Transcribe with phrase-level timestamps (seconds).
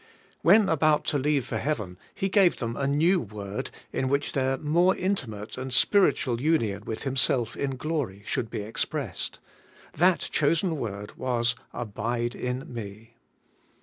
[0.25, 4.33] '* When about to leave for heaven, He gave them a new word, in which
[4.33, 9.37] their more intimate and spiritual union with Himself in glory should be expressed.
[9.93, 13.13] That chosen word was: 'Abide in me.'